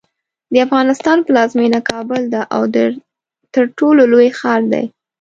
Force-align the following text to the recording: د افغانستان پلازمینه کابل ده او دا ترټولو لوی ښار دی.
د 0.51 0.53
افغانستان 0.65 1.17
پلازمینه 1.27 1.79
کابل 1.89 2.21
ده 2.33 2.41
او 2.55 2.61
دا 2.75 2.85
ترټولو 3.53 4.01
لوی 4.11 4.27
ښار 4.39 4.61
دی. 4.73 4.85